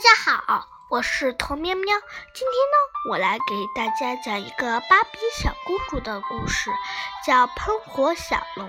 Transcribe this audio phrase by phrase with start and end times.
[0.00, 0.14] 大家
[0.46, 1.84] 好，我是童喵喵。
[1.84, 6.70] 今天呢，我来给大家讲一个芭比小公主的故事，
[7.26, 8.66] 叫《喷火小龙》。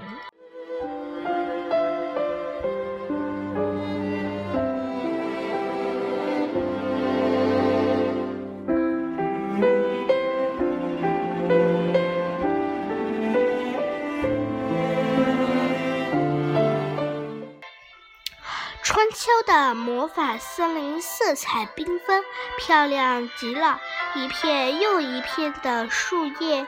[19.51, 22.23] 的魔法森林色彩缤纷，
[22.57, 23.81] 漂亮极了。
[24.15, 26.65] 一片又一片的树叶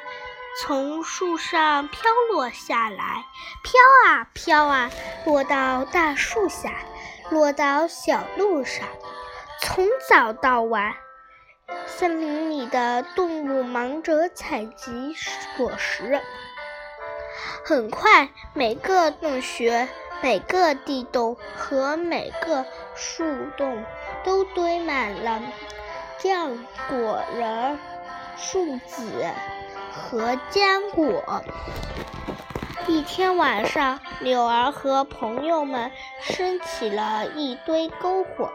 [0.60, 3.26] 从树上飘落下来，
[3.64, 4.91] 飘啊飘啊，
[5.26, 6.74] 落到大树下，
[7.30, 8.86] 落到小路上。
[9.62, 10.94] 从早到晚，
[11.86, 15.16] 森林里的动物忙着采集
[15.55, 16.22] 果实。
[17.63, 19.88] 很快，每个洞穴。
[20.22, 22.66] 每个地洞和每个
[22.96, 23.24] 树
[23.58, 23.84] 洞
[24.24, 25.41] 都堆满了
[26.20, 26.58] 浆
[26.90, 27.80] 果仁、
[28.38, 29.26] 树籽
[29.91, 31.44] 和浆果。
[32.88, 35.91] 一天晚上，柳儿和朋友们
[36.22, 38.52] 升起了一堆篝火，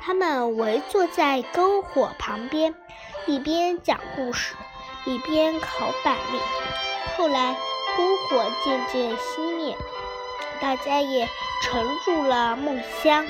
[0.00, 2.74] 他们围坐在篝火旁边，
[3.26, 4.54] 一边讲故事，
[5.04, 6.40] 一边烤板栗。
[7.16, 7.54] 后来，
[7.96, 9.76] 篝火渐渐熄灭。
[10.58, 11.28] 大家也
[11.62, 13.26] 沉入了梦乡。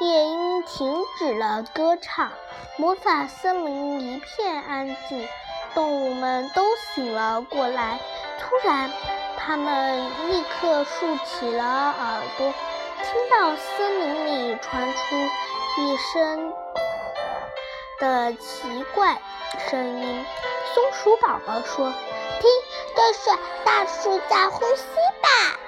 [0.00, 2.30] 夜莺停止了歌唱，
[2.76, 5.28] 魔法森林一片安静，
[5.74, 7.98] 动物们都醒了过来。
[8.38, 8.92] 突然，
[9.36, 12.54] 它们立刻竖起了耳朵。
[13.02, 15.16] 听到森林里传出
[15.78, 16.52] 一声
[17.98, 19.20] 的奇怪
[19.68, 20.24] 声音，
[20.74, 21.92] 松鼠宝宝说
[22.40, 22.50] ：“听，
[22.94, 24.84] 这是大树在呼吸
[25.22, 25.58] 吧？”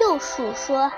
[0.00, 0.92] 幼鼠说：“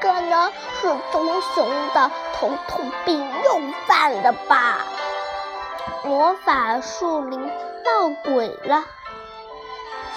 [0.00, 4.78] 可能是棕熊的头痛病又犯了吧？”
[6.04, 8.84] 魔法树林闹鬼了，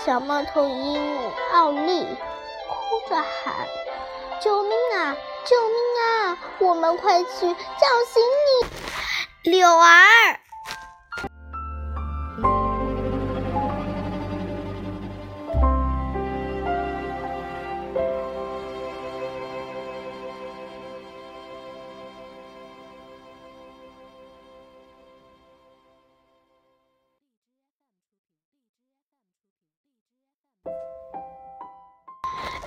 [0.06, 2.06] 小猫头鹰奥利
[2.68, 3.56] 哭着喊。
[4.40, 5.16] 救命啊！
[5.46, 6.38] 救命啊！
[6.60, 8.24] 我们快去叫醒
[9.44, 10.47] 你，柳儿。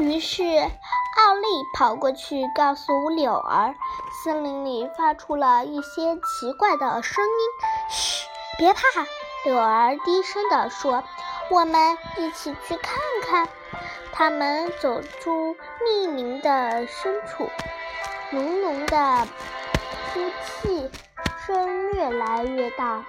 [0.01, 0.43] 于是。
[1.17, 3.75] 奥利跑过去告诉柳儿，
[4.25, 7.31] 森林里发出了一些奇怪的声音。
[7.91, 8.81] 嘘，别怕，
[9.45, 11.05] 柳儿低声地说
[11.51, 12.95] ：“我们一起去看
[13.27, 13.49] 看。”
[14.13, 17.51] 他们走出密林的深处，
[18.31, 19.29] 浓浓的
[20.15, 20.91] 呼气
[21.45, 23.05] 声越来越大。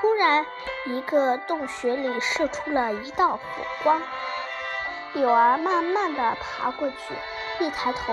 [0.00, 0.46] 突然，
[0.86, 3.40] 一个洞穴里射出了一道火
[3.82, 4.00] 光。
[5.14, 8.12] 柳儿慢慢地爬过去，一抬头，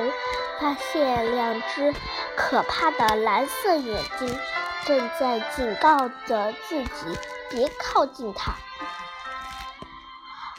[0.59, 1.93] 发现两只
[2.37, 4.39] 可怕的蓝色眼睛
[4.85, 7.17] 正在警告着自己
[7.49, 8.53] 别靠近它。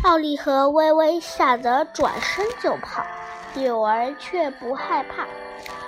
[0.02, 3.06] 奥利和微微吓得转身就跑，
[3.54, 5.28] 柳儿却不害怕，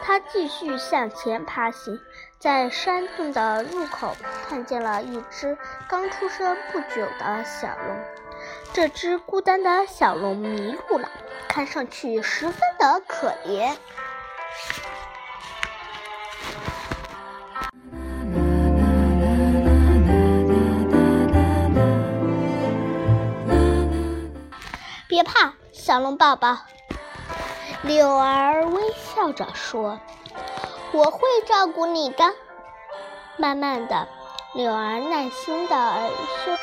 [0.04, 2.00] 她继续向前爬行，
[2.38, 4.16] 在山洞的入口
[4.48, 8.13] 看见了一只刚出生不久的小龙。
[8.74, 11.08] 这只孤单的小龙迷路了，
[11.46, 13.76] 看上去十分的可怜。
[25.06, 26.58] 别怕，小龙宝宝，
[27.82, 30.00] 柳儿微笑着说
[30.90, 32.34] ：“我会照顾你的。”
[33.38, 34.08] 慢慢的，
[34.52, 36.10] 柳儿耐心的
[36.44, 36.58] 说。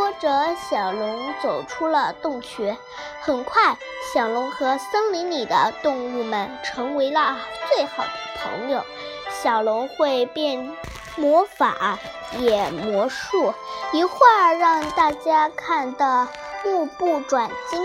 [0.00, 2.74] 拖着小龙走出了洞穴，
[3.20, 3.76] 很快，
[4.14, 7.36] 小龙和森林里的动物们成为了
[7.68, 8.08] 最好的
[8.42, 8.82] 朋友。
[9.30, 10.74] 小龙会变
[11.16, 11.98] 魔法、
[12.38, 13.52] 演魔术，
[13.92, 16.26] 一会儿让大家看得
[16.64, 17.84] 目不转睛，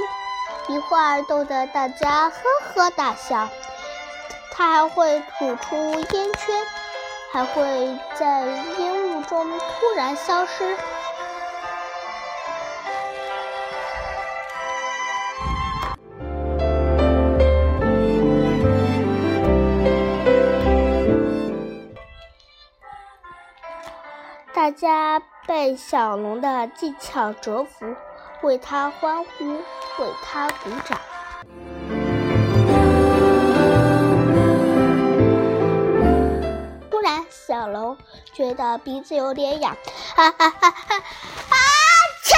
[0.70, 2.36] 一会儿逗得大家呵
[2.74, 3.50] 呵大笑。
[4.54, 5.76] 它还会吐出
[6.14, 6.66] 烟圈，
[7.34, 8.46] 还会在
[8.80, 10.78] 烟雾中突然消失。
[24.76, 27.96] 家被小龙的技巧折服，
[28.42, 31.00] 为他欢呼，为他鼓掌。
[36.92, 37.98] 突然，小龙
[38.34, 39.78] 觉得鼻子有点痒，
[40.18, 40.96] 啊啊啊啊！
[41.50, 41.56] 啊
[42.24, 42.36] 切！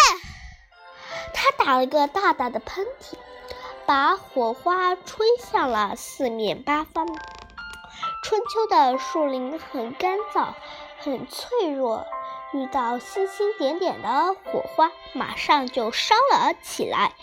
[1.34, 3.16] 他打了个大大的喷嚏，
[3.88, 7.08] 把火花吹向了四面八方。
[8.24, 10.54] 春秋的树林很干燥，
[11.00, 12.06] 很脆弱，
[12.54, 17.14] 遇到星星点点的火花，马上就烧了起来。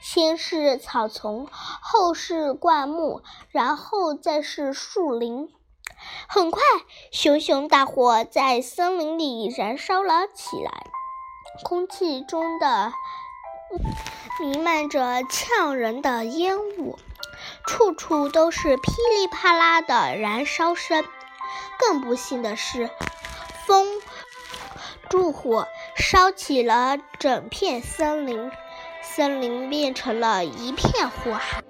[0.00, 5.48] 先是草丛，后是灌木，然后再是树林。
[6.26, 6.60] 很快，
[7.12, 10.86] 熊熊大火在森林里燃烧了起来，
[11.62, 12.92] 空气中的
[14.40, 16.98] 弥漫着呛人的烟雾。
[17.64, 21.04] 处处都是噼里啪啦的燃烧声。
[21.78, 22.90] 更不幸的是，
[23.66, 23.86] 风
[25.12, 28.50] 助火烧起了整片森林，
[29.02, 31.62] 森林变成了一片火海。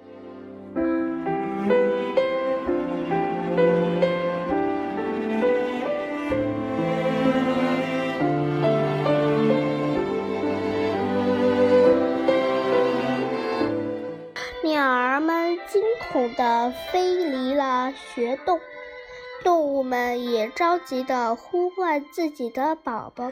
[19.93, 23.31] 们也着急地呼唤自己的宝宝。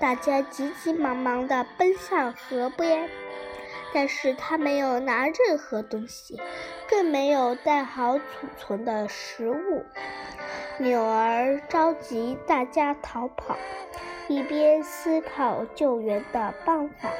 [0.00, 3.10] 大家急急忙忙地奔向河边，
[3.92, 6.40] 但是他没有拿任何东西，
[6.88, 8.24] 更没有带好储
[8.56, 9.84] 存的食物。
[10.78, 13.58] 鸟儿着急大家逃跑，
[14.28, 17.10] 一边思考救援的办法。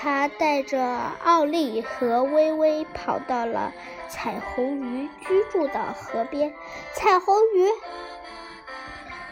[0.00, 0.80] 他带着
[1.24, 3.72] 奥利和微微跑到了
[4.08, 6.54] 彩虹鱼居住的河边。
[6.94, 7.68] 彩虹鱼，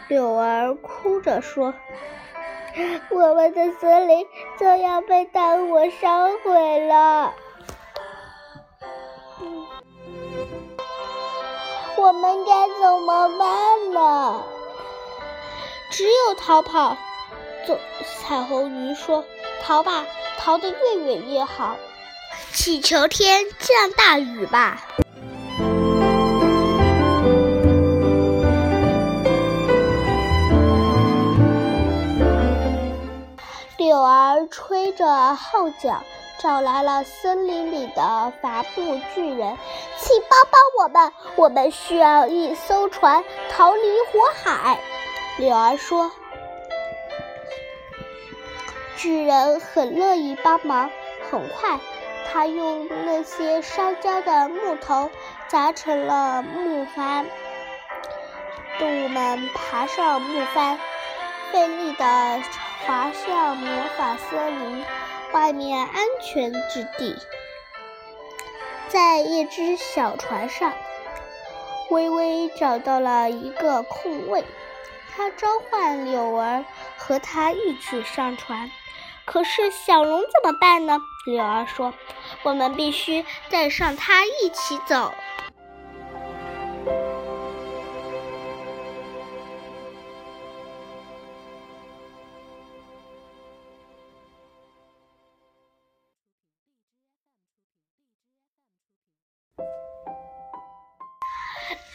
[0.09, 1.73] 柳儿哭着说
[3.09, 4.27] ：“我们的森林
[4.59, 7.33] 就要被大火烧毁了，
[11.95, 14.43] 我们该怎么办呢？”
[15.91, 16.97] 只有逃跑。
[17.65, 17.79] 走，
[18.19, 19.23] 彩虹鱼说
[19.63, 20.05] ：“逃吧。”
[20.47, 21.75] 逃得越远越好，
[22.53, 24.81] 祈求天降大雨吧。
[33.77, 36.01] 柳儿吹着号角，
[36.39, 39.57] 找来了森林里的伐木巨人，
[39.99, 43.21] 请帮帮我们，我们需要一艘船
[43.51, 44.79] 逃离火海。
[45.39, 46.09] 柳儿说。
[48.97, 50.89] 巨人很乐意帮忙。
[51.29, 51.79] 很快，
[52.25, 55.11] 他用那些烧焦的木头
[55.47, 57.25] 砸成了木帆。
[58.79, 60.79] 动物们爬上木帆，
[61.51, 62.41] 费力地
[62.85, 64.85] 滑向魔法森林
[65.33, 67.15] 外面安全之地。
[68.87, 70.73] 在一只小船上，
[71.89, 74.45] 微微找到了一个空位，
[75.15, 76.63] 他召唤柳儿
[76.95, 78.71] 和他一起上船。
[79.27, 80.99] 可是小龙怎么办呢？
[81.25, 81.93] 柳儿说
[82.43, 85.13] ：“我们必须带上它一起走。”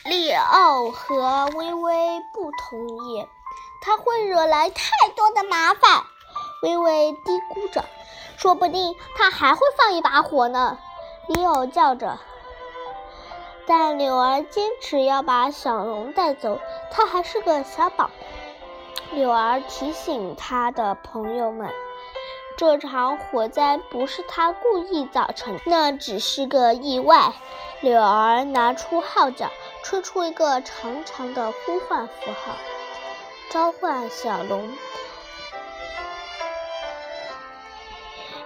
[0.04, 3.26] 利奥和微微不同意，
[3.80, 6.04] 他会惹来太多的麻烦。
[6.62, 7.84] 微微嘀咕着，
[8.36, 10.78] 说不定他还会放一把火呢。
[11.26, 12.20] 利奥叫着，
[13.66, 16.60] 但柳儿坚持要把小龙带走，
[16.92, 18.10] 他还是个小宝。
[19.10, 21.68] 柳儿提醒他的朋友们，
[22.56, 27.32] 这场火灾不是他故意造成，那只是个意外。
[27.80, 29.50] 柳儿拿出号角，
[29.82, 32.52] 吹出一个长长的呼唤符号，
[33.50, 34.72] 召唤小龙。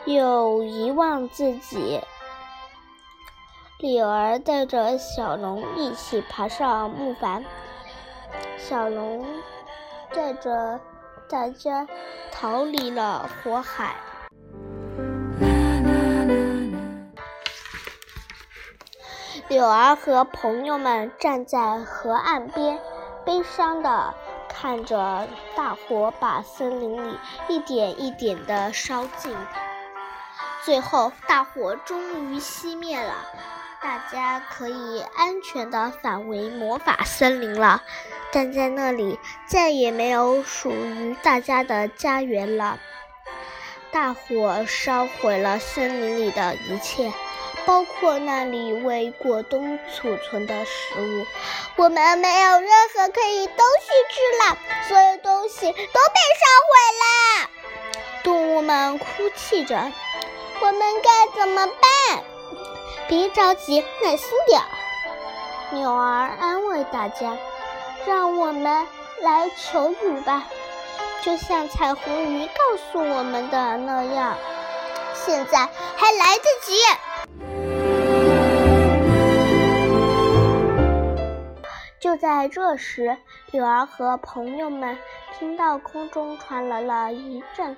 [0.06, 2.00] 又遗忘自己。
[3.78, 7.44] 柳儿带着小龙一起爬上木筏，
[8.56, 9.26] 小龙
[10.14, 10.80] 带着
[11.28, 11.86] 大家
[12.32, 13.96] 逃离了火海。
[19.48, 22.80] 柳儿和朋友们站在河岸边，
[23.24, 24.14] 悲伤的
[24.48, 29.36] 看着大火把森林里一点一点的烧尽。
[30.66, 33.14] 最后，大火终于熄灭了，
[33.80, 37.84] 大家可以安全的返回魔法森林了。
[38.32, 42.80] 但在那里再也没有属于大家的家园了。
[43.92, 47.12] 大火烧毁了森林里的一切，
[47.64, 51.26] 包括那里为过冬储存的食物。
[51.76, 54.58] 我们没有任何可以东西吃了，
[54.88, 57.50] 所有东西都被烧毁了。
[58.24, 59.06] 动物们哭
[59.36, 59.92] 泣着
[60.60, 62.24] ：“我们该怎么办？”
[63.08, 64.66] 别着急，耐心点儿。
[65.72, 67.36] 鸟儿安慰大家
[68.06, 68.86] ：“让我们
[69.20, 70.44] 来求雨吧，
[71.22, 74.36] 就像彩虹鱼告诉我们的那样。
[75.14, 76.74] 现在还来得及。”
[81.98, 83.16] 就在这时，
[83.50, 84.96] 柳儿和朋友们
[85.38, 87.76] 听到空中传来了一阵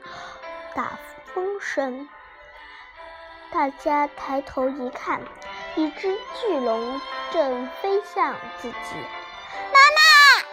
[0.75, 0.99] 大
[1.32, 2.06] 风声。
[3.50, 5.20] 大家抬头一看，
[5.74, 7.00] 一只巨龙
[7.30, 8.94] 正飞向自己。
[9.72, 10.44] 妈妈！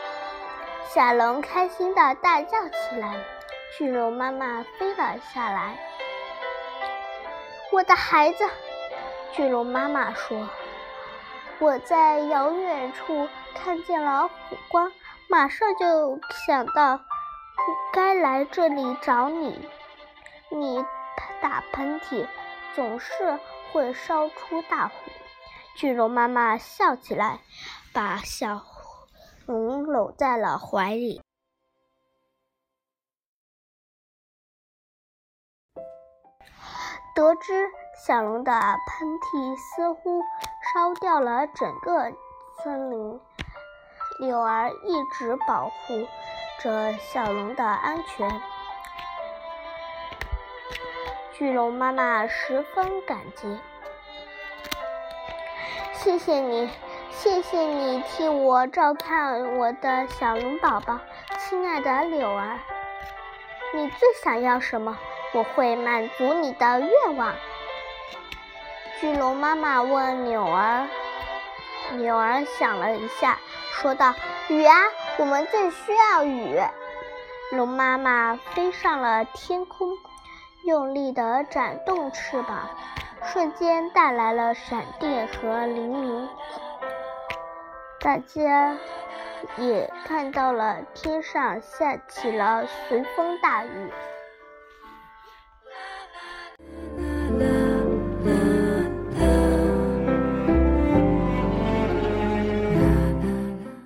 [0.87, 3.15] 小龙开心的大叫起来。
[3.77, 5.77] 巨龙妈妈飞了下来。
[7.71, 8.49] 我的孩子，
[9.33, 10.47] 巨龙妈妈说
[11.59, 14.89] ：“我在遥远处看见了火光，
[15.27, 17.01] 马上就想到
[17.91, 19.69] 该来这里找你。
[20.49, 20.85] 你
[21.41, 22.25] 打喷嚏。”
[22.75, 23.39] 总是
[23.71, 24.93] 会烧出大火。
[25.75, 27.39] 巨龙妈妈笑起来，
[27.93, 28.61] 把小
[29.45, 31.21] 龙搂在了怀里。
[37.15, 37.69] 得知
[38.05, 40.21] 小龙的喷嚏似乎
[40.73, 42.11] 烧掉了整个
[42.61, 43.21] 森林，
[44.19, 46.05] 柳儿一直保护
[46.59, 48.54] 着小龙的安全。
[51.37, 53.59] 巨龙妈妈十分感激，
[55.91, 56.69] 谢谢你，
[57.11, 60.97] 谢谢你替我照看我的小龙宝宝，
[61.37, 62.57] 亲爱的柳儿。
[63.73, 64.97] 你最想要什么？
[65.33, 67.33] 我会满足你的愿望。
[69.01, 70.87] 巨龙妈妈问柳儿，
[71.97, 73.37] 柳儿想了一下，
[73.71, 74.13] 说道
[74.47, 74.73] ：“雨啊，
[75.17, 76.57] 我们最需要雨。”
[77.51, 79.97] 龙妈妈飞上了天空。
[80.65, 82.67] 用力地展动翅膀，
[83.23, 86.27] 瞬间带来了闪电和黎明。
[87.99, 88.75] 大家
[89.57, 93.91] 也看到了天上下起了随风大雨。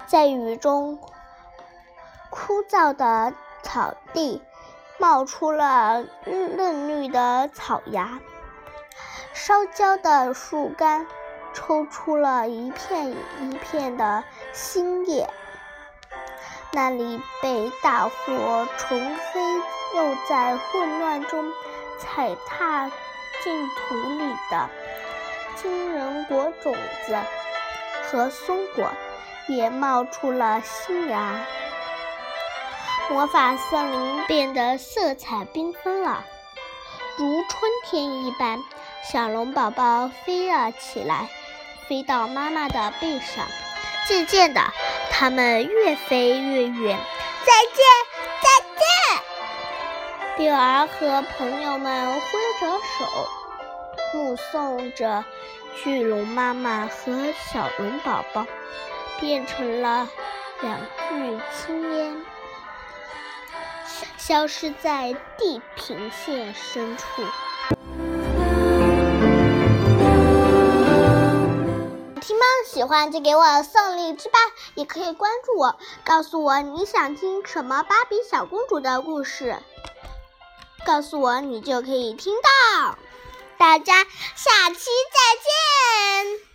[0.08, 0.98] 在雨中，
[2.30, 3.34] 枯燥的
[3.64, 4.42] 草地。
[5.00, 8.20] 冒出了嫩绿的草芽，
[9.32, 11.08] 烧焦的树干
[11.54, 15.30] 抽出了一片一片的新叶。
[16.74, 19.42] 那里被大火重黑，
[19.96, 21.50] 又在混乱中
[21.98, 22.92] 踩踏
[23.42, 24.70] 进土里的
[25.56, 26.76] 金人果种
[27.06, 27.18] 子
[28.04, 28.90] 和松果
[29.48, 31.40] 也冒出了新芽。
[33.10, 36.24] 魔法森林变得色彩缤纷了，
[37.18, 38.64] 如春天一般。
[39.12, 41.28] 小龙宝宝飞了起来，
[41.88, 43.48] 飞到妈妈的背上。
[44.08, 44.62] 渐渐的，
[45.10, 47.00] 它们越飞越远。
[47.46, 47.84] 再见，
[48.44, 48.48] 再
[50.38, 50.46] 见！
[50.46, 52.22] 柳儿和朋友们挥
[52.60, 53.28] 着手，
[54.14, 55.26] 目送着
[55.84, 58.46] 巨龙妈妈和小龙宝宝
[59.20, 60.08] 变成了
[60.62, 62.16] 两具青烟。
[64.18, 67.04] 消失在地平线深处。
[72.22, 72.46] 听吗？
[72.68, 74.38] 喜欢就给我送荔枝吧，
[74.76, 79.58] 也可以关注我，告诉我你想听什么芭比小公主的故事，
[80.86, 82.98] 告诉我你就可以听到。
[83.58, 84.04] 大家
[84.36, 86.49] 下期再见。